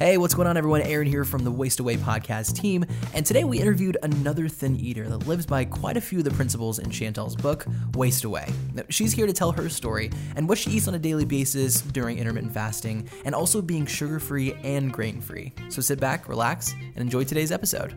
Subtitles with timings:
[0.00, 0.82] Hey, what's going on, everyone?
[0.82, 5.08] Aaron here from the Waist Away podcast team, and today we interviewed another thin eater
[5.08, 7.64] that lives by quite a few of the principles in Chantel's book,
[7.94, 8.48] Waist Away.
[8.88, 12.18] She's here to tell her story and what she eats on a daily basis during
[12.18, 15.52] intermittent fasting, and also being sugar free and grain free.
[15.68, 17.96] So sit back, relax, and enjoy today's episode.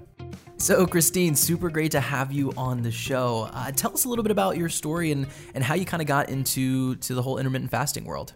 [0.57, 3.49] So, Christine, super great to have you on the show.
[3.51, 5.25] Uh, tell us a little bit about your story and,
[5.55, 8.33] and how you kind of got into to the whole intermittent fasting world.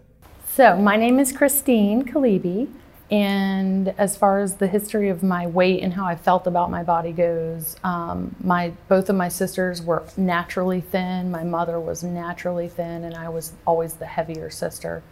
[0.47, 2.67] So, my name is Christine Kalibi.
[3.11, 6.81] And as far as the history of my weight and how I felt about my
[6.81, 11.29] body goes, um, my both of my sisters were naturally thin.
[11.29, 15.03] My mother was naturally thin, and I was always the heavier sister.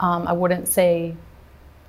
[0.00, 1.14] Um, I wouldn't say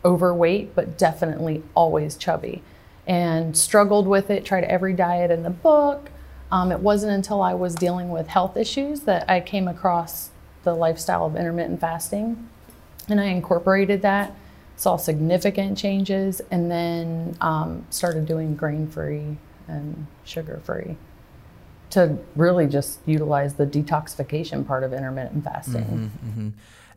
[0.03, 2.61] overweight, but definitely always chubby,
[3.07, 4.43] and struggled with it.
[4.43, 6.09] Tried every diet in the book.
[6.51, 10.29] Um, it wasn't until I was dealing with health issues that I came across
[10.65, 12.49] the lifestyle of intermittent fasting,
[13.07, 14.35] and I incorporated that
[14.75, 20.97] saw significant changes, and then um, started doing grain free and sugar free
[21.91, 25.83] to really just utilize the detoxification part of intermittent fasting.
[25.83, 26.49] Mm-hmm, mm-hmm.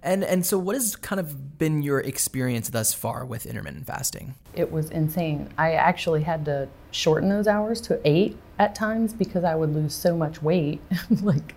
[0.03, 4.34] And and so, what has kind of been your experience thus far with intermittent fasting?
[4.55, 5.51] It was insane.
[5.58, 9.95] I actually had to shorten those hours to eight at times because I would lose
[9.95, 10.81] so much weight,
[11.23, 11.55] like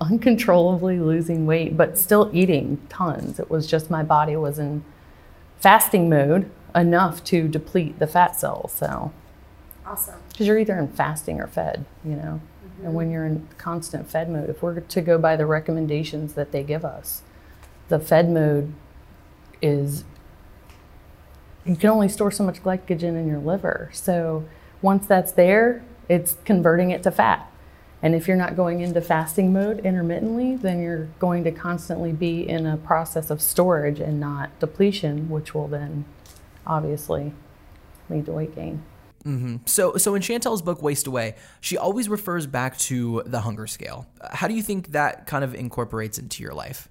[0.00, 3.38] uncontrollably losing weight, but still eating tons.
[3.38, 4.84] It was just my body was in
[5.58, 8.72] fasting mode enough to deplete the fat cells.
[8.72, 9.12] So
[9.86, 10.20] awesome.
[10.28, 12.40] Because you're either in fasting or fed, you know.
[12.66, 12.86] Mm-hmm.
[12.86, 16.52] And when you're in constant fed mode, if we're to go by the recommendations that
[16.52, 17.22] they give us,
[17.88, 18.72] the fed mode
[19.62, 20.04] is
[21.64, 23.90] you can only store so much glycogen in your liver.
[23.92, 24.44] So
[24.82, 27.50] once that's there, it's converting it to fat.
[28.04, 32.46] And if you're not going into fasting mode intermittently, then you're going to constantly be
[32.46, 36.04] in a process of storage and not depletion, which will then
[36.66, 37.32] obviously
[38.10, 38.82] lead to weight gain.
[39.24, 39.56] Mm-hmm.
[39.64, 44.06] So, so in Chantel's book Waist Away, she always refers back to the hunger scale.
[44.32, 46.90] How do you think that kind of incorporates into your life?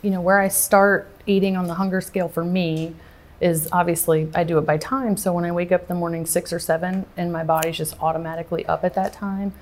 [0.00, 2.94] You know, where I start eating on the hunger scale for me
[3.40, 5.16] is obviously I do it by time.
[5.16, 8.00] So when I wake up in the morning six or seven, and my body's just
[8.00, 9.52] automatically up at that time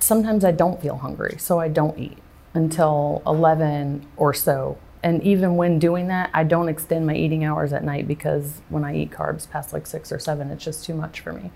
[0.00, 2.18] sometimes I don't feel hungry, so I don't eat
[2.54, 4.78] until 11 or so.
[5.02, 8.84] And even when doing that, I don't extend my eating hours at night because when
[8.84, 11.50] I eat carbs past like six or seven, it's just too much for me.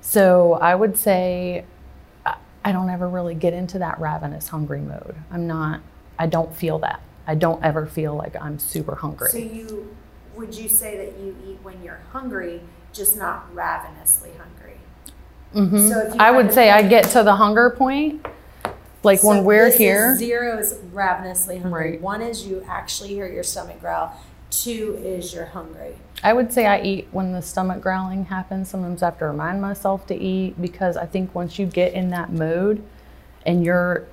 [0.00, 1.64] So I would say
[2.64, 5.16] I don't ever really get into that ravenous hungry mode.
[5.30, 5.80] I'm not,
[6.18, 7.00] I don't feel that.
[7.26, 9.30] I don't ever feel like I'm super hungry.
[9.30, 9.96] So you,
[10.34, 12.60] would you say that you eat when you're hungry,
[12.92, 14.78] just not ravenously hungry?
[15.54, 15.88] Mm-hmm.
[15.88, 18.26] So I would say I get to the hunger point,
[19.02, 20.16] like so when we're here.
[20.16, 21.92] zero is ravenously hungry.
[21.92, 22.00] Right.
[22.00, 24.20] One is you actually hear your stomach growl.
[24.50, 25.96] Two is you're hungry.
[26.22, 28.70] I would say I eat when the stomach growling happens.
[28.70, 32.10] Sometimes I have to remind myself to eat because I think once you get in
[32.10, 32.82] that mode
[33.44, 34.06] and you're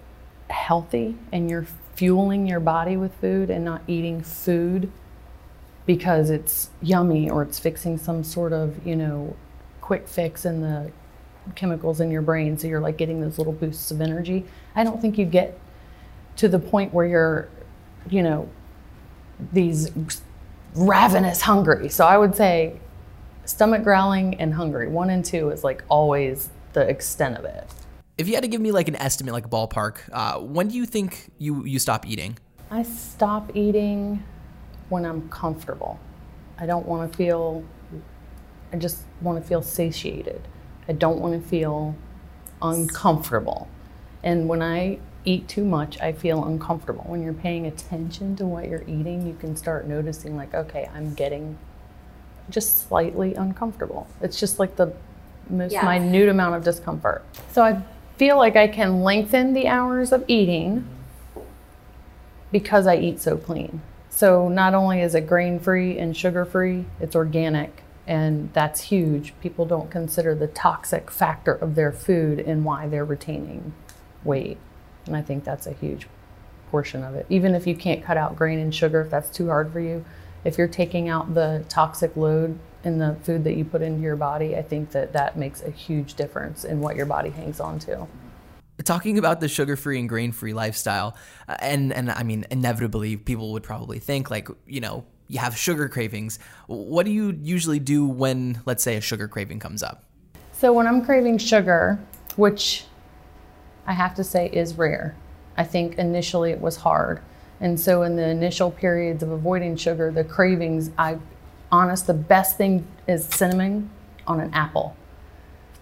[0.49, 4.91] healthy and you're fueling your body with food and not eating food
[5.85, 9.35] because it's yummy or it's fixing some sort of, you know,
[9.79, 10.91] quick fix in the
[11.55, 14.45] chemicals in your brain, so you're like getting those little boosts of energy.
[14.75, 15.59] I don't think you get
[16.37, 17.49] to the point where you're,
[18.09, 18.49] you know,
[19.51, 19.91] these
[20.75, 21.89] ravenous hungry.
[21.89, 22.79] So I would say
[23.45, 24.87] stomach growling and hungry.
[24.87, 27.67] One and two is like always the extent of it.
[28.17, 30.85] If you had to give me like an estimate, like ballpark, uh, when do you
[30.85, 32.37] think you, you stop eating?
[32.69, 34.23] I stop eating
[34.89, 35.99] when I'm comfortable.
[36.57, 37.63] I don't want to feel,
[38.71, 40.47] I just want to feel satiated.
[40.87, 41.95] I don't want to feel
[42.61, 43.67] uncomfortable.
[44.23, 47.03] And when I eat too much, I feel uncomfortable.
[47.07, 51.13] When you're paying attention to what you're eating, you can start noticing, like, okay, I'm
[51.13, 51.57] getting
[52.49, 54.07] just slightly uncomfortable.
[54.21, 54.93] It's just like the
[55.49, 55.99] most yeah.
[55.99, 57.23] minute amount of discomfort.
[57.51, 57.81] So I
[58.17, 60.87] feel like I can lengthen the hours of eating
[62.51, 63.81] because I eat so clean.
[64.09, 69.33] So not only is it grain free and sugar free, it's organic and that's huge.
[69.39, 73.73] People don't consider the toxic factor of their food and why they're retaining
[74.25, 74.57] weight.
[75.05, 76.07] And I think that's a huge
[76.71, 77.25] portion of it.
[77.29, 80.03] Even if you can't cut out grain and sugar, if that's too hard for you,
[80.43, 84.17] if you're taking out the toxic load in the food that you put into your
[84.17, 87.79] body, I think that that makes a huge difference in what your body hangs on
[87.79, 88.07] to.
[88.83, 91.15] Talking about the sugar-free and grain-free lifestyle,
[91.47, 95.57] uh, and and I mean, inevitably, people would probably think like, you know, you have
[95.57, 96.39] sugar cravings.
[96.67, 100.03] What do you usually do when, let's say, a sugar craving comes up?
[100.51, 101.97] So, when I'm craving sugar,
[102.35, 102.83] which
[103.87, 105.15] I have to say is rare,
[105.57, 107.21] I think initially it was hard.
[107.61, 111.17] And so, in the initial periods of avoiding sugar, the cravings, I
[111.71, 113.89] honest, the best thing is cinnamon
[114.27, 114.97] on an apple.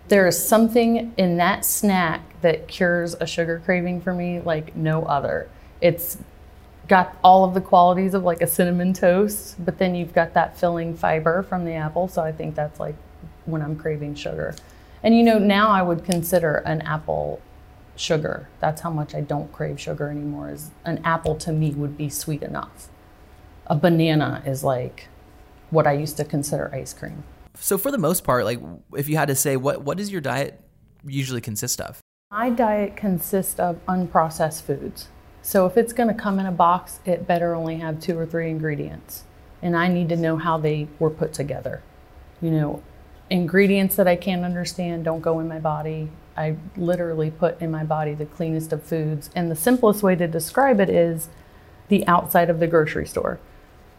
[0.09, 5.05] There is something in that snack that cures a sugar craving for me like no
[5.05, 5.49] other.
[5.81, 6.17] It's
[6.89, 10.57] got all of the qualities of like a cinnamon toast, but then you've got that
[10.57, 12.07] filling fiber from the apple.
[12.07, 12.95] So I think that's like
[13.45, 14.55] when I'm craving sugar.
[15.03, 17.41] And you know, now I would consider an apple
[17.95, 18.49] sugar.
[18.59, 20.49] That's how much I don't crave sugar anymore.
[20.49, 22.89] Is an apple to me would be sweet enough.
[23.67, 25.07] A banana is like
[25.69, 27.23] what I used to consider ice cream.
[27.55, 28.59] So for the most part, like
[28.95, 30.59] if you had to say what what does your diet
[31.05, 31.99] usually consist of?
[32.31, 35.09] My diet consists of unprocessed foods.
[35.49, 38.27] So if it's going to come in a box, it better only have two or
[38.27, 39.23] three ingredients.
[39.63, 41.81] And I need to know how they were put together.
[42.39, 42.83] You know,
[43.31, 46.11] ingredients that I can't understand don't go in my body.
[46.37, 49.31] I literally put in my body the cleanest of foods.
[49.35, 51.29] And the simplest way to describe it is
[51.87, 53.39] the outside of the grocery store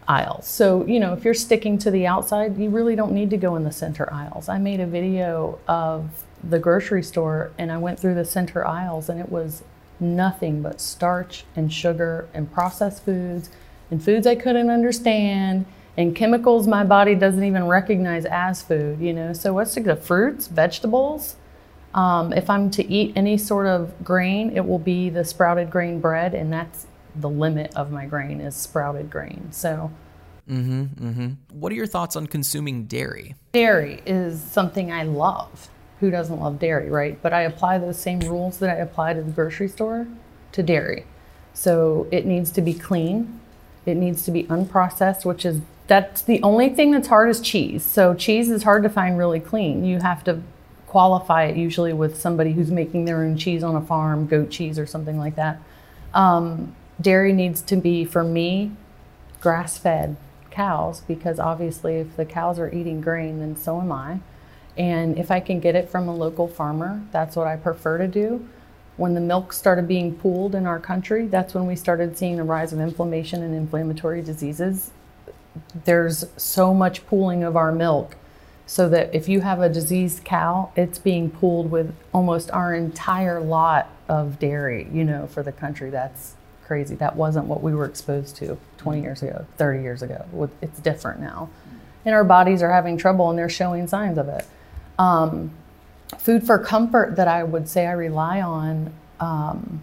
[0.06, 0.46] aisles.
[0.46, 3.56] So, you know, if you're sticking to the outside, you really don't need to go
[3.56, 4.48] in the center aisles.
[4.48, 9.08] I made a video of the grocery store and I went through the center aisles
[9.08, 9.64] and it was
[10.00, 13.50] nothing but starch and sugar and processed foods
[13.90, 15.66] and foods I couldn't understand
[15.96, 19.32] and chemicals my body doesn't even recognize as food, you know.
[19.32, 21.36] So what's the fruits, vegetables?
[21.94, 26.00] Um, if I'm to eat any sort of grain, it will be the sprouted grain
[26.00, 26.86] bread, and that's
[27.16, 29.48] the limit of my grain is sprouted grain.
[29.50, 29.90] So.
[30.48, 31.58] Mm-hmm, mm-hmm.
[31.60, 33.34] What are your thoughts on consuming dairy?
[33.52, 35.68] Dairy is something I love.
[36.00, 37.20] Who doesn't love dairy, right?
[37.22, 40.06] But I apply those same rules that I apply to the grocery store
[40.52, 41.04] to dairy.
[41.52, 43.40] So it needs to be clean.
[43.86, 47.84] It needs to be unprocessed, which is that's the only thing that's hard is cheese.
[47.84, 49.84] So cheese is hard to find really clean.
[49.84, 50.42] You have to
[50.86, 54.78] qualify it usually with somebody who's making their own cheese on a farm, goat cheese
[54.78, 55.60] or something like that.
[56.14, 58.72] Um, dairy needs to be, for me,
[59.40, 60.16] grass fed
[60.50, 64.20] cows because obviously if the cows are eating grain, then so am I.
[64.76, 68.08] And if I can get it from a local farmer, that's what I prefer to
[68.08, 68.48] do.
[68.96, 72.44] When the milk started being pooled in our country, that's when we started seeing a
[72.44, 74.90] rise of inflammation and inflammatory diseases
[75.84, 78.16] there's so much pooling of our milk
[78.66, 83.40] so that if you have a diseased cow, it's being pooled with almost our entire
[83.40, 85.90] lot of dairy, you know, for the country.
[85.90, 86.34] That's
[86.64, 86.94] crazy.
[86.94, 89.04] That wasn't what we were exposed to 20 mm-hmm.
[89.04, 90.50] years ago, 30 years ago.
[90.62, 91.50] It's different now.
[92.04, 94.46] And our bodies are having trouble and they're showing signs of it.
[95.00, 95.50] Um,
[96.18, 99.82] food for comfort that I would say I rely on, um,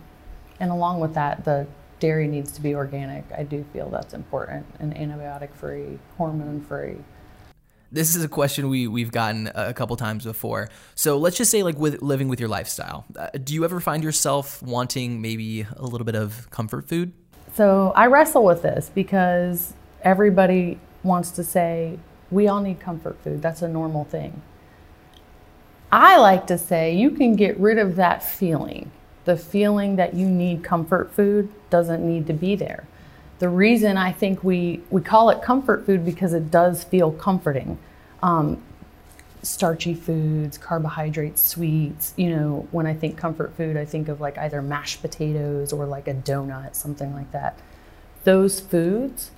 [0.60, 1.66] and along with that, the
[2.00, 3.24] dairy needs to be organic.
[3.36, 6.98] I do feel that's important and antibiotic free, hormone free.
[7.92, 10.70] This is a question we we've gotten a couple times before.
[10.94, 14.04] So let's just say, like with living with your lifestyle, uh, do you ever find
[14.04, 17.12] yourself wanting maybe a little bit of comfort food?
[17.56, 19.74] So I wrestle with this because
[20.04, 21.98] everybody wants to say
[22.30, 23.42] we all need comfort food.
[23.42, 24.44] That's a normal thing.
[25.92, 28.92] I like to say you can get rid of that feeling
[29.28, 32.88] the feeling that you need comfort food doesn't need to be there.
[33.40, 37.78] The reason I think we, we call it comfort food because it does feel comforting.
[38.24, 38.64] Um,
[39.44, 42.14] starchy foods, carbohydrates, sweets.
[42.16, 45.86] You know, when I think comfort food, I think of like either mashed potatoes or
[45.86, 47.60] like a donut, something like that.
[48.24, 49.32] Those foods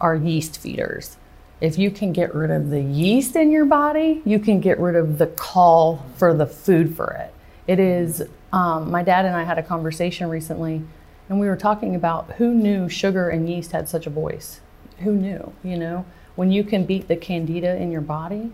[0.00, 1.16] are yeast feeders.
[1.62, 4.96] If you can get rid of the yeast in your body, you can get rid
[4.96, 7.32] of the call for the food for it.
[7.68, 8.20] It is
[8.52, 10.82] um, my dad and I had a conversation recently,
[11.28, 14.60] and we were talking about who knew sugar and yeast had such a voice.
[15.04, 15.52] Who knew?
[15.62, 18.50] You know, when you can beat the candida in your body,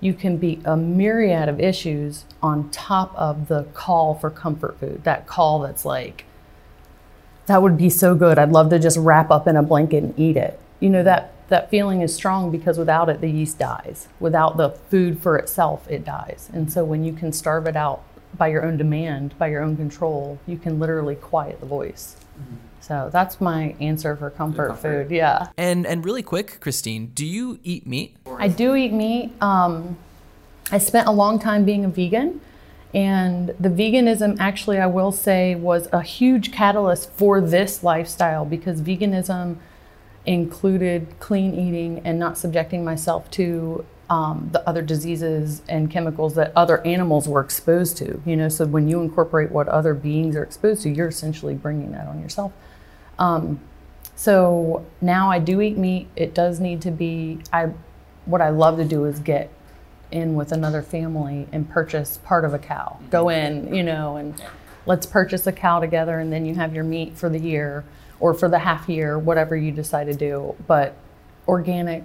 [0.00, 5.04] you can beat a myriad of issues on top of the call for comfort food.
[5.04, 6.26] That call that's like,
[7.46, 8.38] that would be so good.
[8.38, 10.60] I'd love to just wrap up in a blanket and eat it.
[10.80, 14.08] You know, that, that feeling is strong because without it, the yeast dies.
[14.18, 16.48] Without the food for itself, it dies.
[16.54, 18.02] And so when you can starve it out
[18.38, 22.16] by your own demand, by your own control, you can literally quiet the voice.
[22.40, 22.54] Mm-hmm.
[22.80, 25.10] So that's my answer for comfort, comfort, food.
[25.14, 25.48] Yeah.
[25.58, 28.16] And and really quick, Christine, do you eat meat?
[28.38, 29.30] I do eat meat.
[29.42, 29.98] Um,
[30.70, 32.40] I spent a long time being a vegan,
[32.94, 38.80] and the veganism actually, I will say, was a huge catalyst for this lifestyle because
[38.80, 39.58] veganism
[40.26, 46.52] included clean eating and not subjecting myself to um, the other diseases and chemicals that
[46.54, 48.20] other animals were exposed to.
[48.26, 51.92] You know, so when you incorporate what other beings are exposed to, you're essentially bringing
[51.92, 52.52] that on yourself.
[53.18, 53.60] Um,
[54.14, 56.08] so now I do eat meat.
[56.14, 57.40] It does need to be.
[57.52, 57.70] I
[58.26, 59.50] what I love to do is get
[60.12, 62.98] in with another family and purchase part of a cow.
[63.10, 64.40] Go in, you know, and
[64.86, 67.84] let's purchase a cow together, and then you have your meat for the year
[68.22, 70.54] or for the half year, whatever you decide to do.
[70.68, 70.94] But
[71.48, 72.04] organic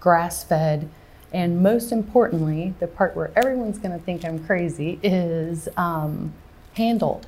[0.00, 0.88] grass fed.
[1.30, 6.32] And most importantly, the part where everyone's going to think I'm crazy is um,
[6.72, 7.26] handled,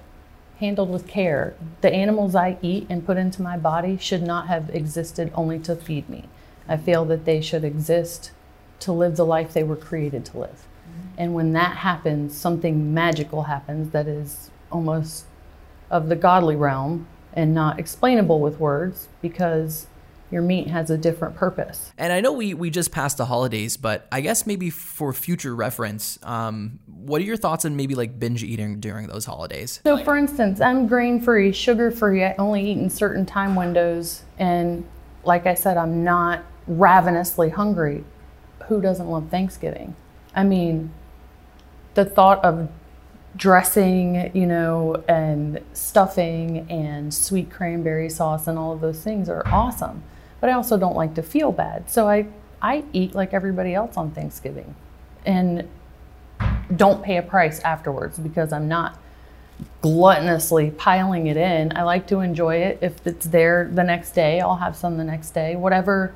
[0.58, 1.54] handled with care.
[1.82, 5.76] The animals I eat and put into my body should not have existed only to
[5.76, 6.24] feed me.
[6.66, 8.30] I feel that they should exist
[8.80, 10.66] to live the life they were created to live.
[11.18, 15.26] And when that happens, something magical happens that is almost
[15.90, 19.86] of the godly realm and not explainable with words because
[20.30, 21.92] your meat has a different purpose.
[21.98, 25.54] And I know we, we just passed the holidays, but I guess maybe for future
[25.54, 29.80] reference, um, what are your thoughts on maybe like binge eating during those holidays?
[29.84, 32.24] So, for instance, I'm grain free, sugar free.
[32.24, 34.22] I only eat in certain time windows.
[34.38, 34.86] And
[35.24, 38.04] like I said, I'm not ravenously hungry.
[38.68, 39.96] Who doesn't love Thanksgiving?
[40.34, 40.92] I mean,
[41.94, 42.68] the thought of
[43.36, 49.46] dressing, you know, and stuffing and sweet cranberry sauce and all of those things are
[49.48, 50.02] awesome.
[50.40, 51.90] But I also don't like to feel bad.
[51.90, 52.26] So I,
[52.60, 54.74] I eat like everybody else on Thanksgiving
[55.24, 55.68] and
[56.74, 58.98] don't pay a price afterwards because I'm not
[59.82, 61.76] gluttonously piling it in.
[61.76, 62.78] I like to enjoy it.
[62.80, 65.56] If it's there the next day, I'll have some the next day.
[65.56, 66.14] Whatever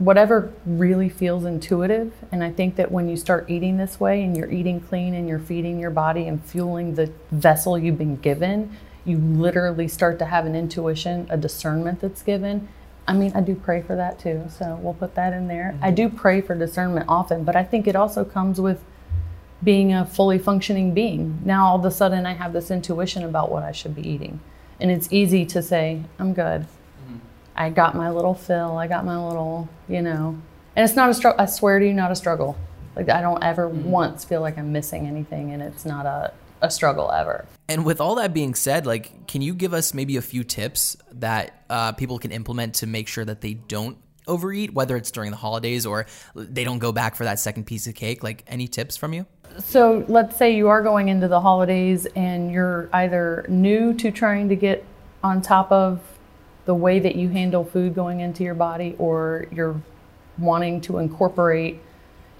[0.00, 2.12] whatever really feels intuitive.
[2.32, 5.28] And I think that when you start eating this way and you're eating clean and
[5.28, 10.24] you're feeding your body and fueling the vessel you've been given, you literally start to
[10.24, 12.66] have an intuition, a discernment that's given.
[13.06, 14.44] I mean, I do pray for that too.
[14.48, 15.72] So we'll put that in there.
[15.74, 15.84] Mm-hmm.
[15.84, 18.82] I do pray for discernment often, but I think it also comes with
[19.62, 21.40] being a fully functioning being.
[21.44, 24.40] Now all of a sudden I have this intuition about what I should be eating.
[24.80, 26.66] And it's easy to say, I'm good.
[27.60, 28.78] I got my little fill.
[28.78, 30.40] I got my little, you know,
[30.74, 31.38] and it's not a struggle.
[31.38, 32.56] I swear to you, not a struggle.
[32.96, 33.90] Like I don't ever mm-hmm.
[33.90, 37.44] once feel like I'm missing anything, and it's not a a struggle ever.
[37.68, 40.96] And with all that being said, like, can you give us maybe a few tips
[41.12, 45.30] that uh, people can implement to make sure that they don't overeat, whether it's during
[45.30, 48.22] the holidays or they don't go back for that second piece of cake?
[48.22, 49.26] Like, any tips from you?
[49.58, 54.48] So, let's say you are going into the holidays and you're either new to trying
[54.48, 54.84] to get
[55.22, 56.00] on top of
[56.64, 59.80] the way that you handle food going into your body or you're
[60.38, 61.80] wanting to incorporate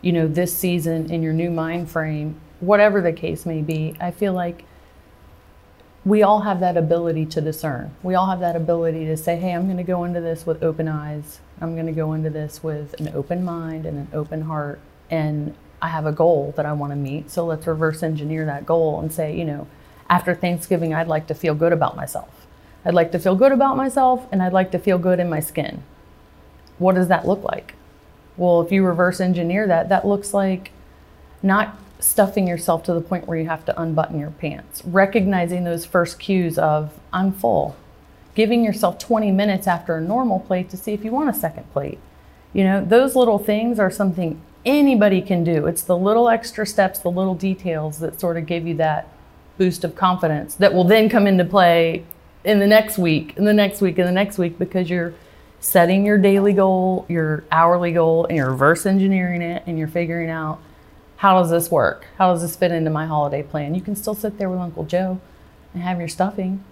[0.02, 4.10] you know this season in your new mind frame whatever the case may be i
[4.10, 4.64] feel like
[6.04, 7.94] we all have that ability to discern.
[8.02, 10.62] We all have that ability to say hey i'm going to go into this with
[10.62, 11.40] open eyes.
[11.60, 15.54] I'm going to go into this with an open mind and an open heart and
[15.82, 17.30] i have a goal that i want to meet.
[17.30, 19.66] So let's reverse engineer that goal and say you know
[20.08, 22.39] after thanksgiving i'd like to feel good about myself
[22.84, 25.40] I'd like to feel good about myself and I'd like to feel good in my
[25.40, 25.82] skin.
[26.78, 27.74] What does that look like?
[28.36, 30.70] Well, if you reverse engineer that, that looks like
[31.42, 35.84] not stuffing yourself to the point where you have to unbutton your pants, recognizing those
[35.84, 37.76] first cues of, I'm full,
[38.34, 41.70] giving yourself 20 minutes after a normal plate to see if you want a second
[41.72, 41.98] plate.
[42.54, 45.66] You know, those little things are something anybody can do.
[45.66, 49.08] It's the little extra steps, the little details that sort of give you that
[49.58, 52.04] boost of confidence that will then come into play
[52.44, 55.14] in the next week, in the next week, in the next week, because you're
[55.60, 60.30] setting your daily goal, your hourly goal, and you're reverse engineering it and you're figuring
[60.30, 60.60] out
[61.16, 62.06] how does this work?
[62.16, 63.74] How does this fit into my holiday plan?
[63.74, 65.20] You can still sit there with Uncle Joe
[65.74, 66.64] and have your stuffing.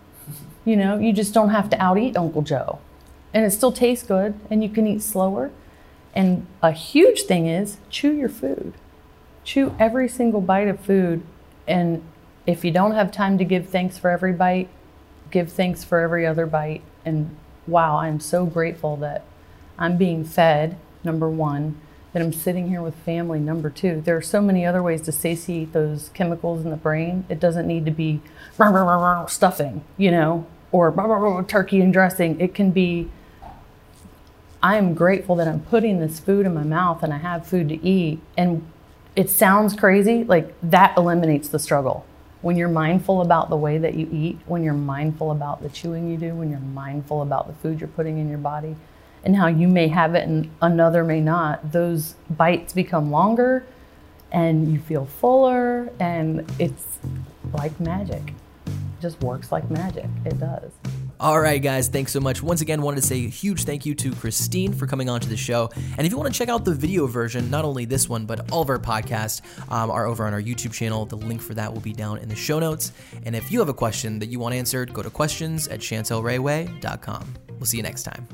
[0.64, 2.78] You know, you just don't have to out eat Uncle Joe.
[3.34, 5.50] And it still tastes good and you can eat slower.
[6.14, 8.72] And a huge thing is chew your food.
[9.44, 11.22] Chew every single bite of food.
[11.66, 12.02] And
[12.46, 14.70] if you don't have time to give thanks for every bite,
[15.30, 16.82] give thanks for every other bite.
[17.04, 19.25] And wow, I'm so grateful that
[19.78, 21.80] I'm being fed, number one,
[22.12, 24.00] that I'm sitting here with family, number two.
[24.00, 27.25] There are so many other ways to satiate those chemicals in the brain.
[27.28, 28.20] It doesn't need to be
[28.56, 32.40] rah, rah, rah, stuffing, you know, or turkey and dressing.
[32.40, 33.11] It can be,
[34.62, 37.68] I am grateful that I'm putting this food in my mouth and I have food
[37.68, 38.20] to eat.
[38.37, 38.66] And
[39.14, 42.06] it sounds crazy, like that eliminates the struggle
[42.40, 46.11] when you're mindful about the way that you eat, when you're mindful about the chewing
[46.11, 48.76] you do, when you're mindful about the food you're putting in your body,
[49.25, 53.66] and how you may have it and another may not, those bites become longer
[54.30, 56.99] and you feel fuller, and it's
[57.54, 58.35] like magic.
[58.66, 60.07] It just works like magic.
[60.25, 60.71] It does.
[61.20, 62.44] All right, guys, thanks so much.
[62.44, 65.28] Once again, wanted to say a huge thank you to Christine for coming on to
[65.28, 65.68] the show.
[65.96, 68.52] And if you want to check out the video version, not only this one, but
[68.52, 71.06] all of our podcasts um, are over on our YouTube channel.
[71.06, 72.92] The link for that will be down in the show notes.
[73.25, 77.34] And if you have a question that you want answered, go to questions at chantelrayway.com.
[77.50, 78.28] We'll see you next time.